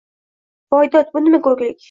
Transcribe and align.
“Voy 0.73 0.89
dod– 0.95 1.11
bu 1.19 1.23
nima 1.27 1.43
ko‘rgilik!?” 1.49 1.79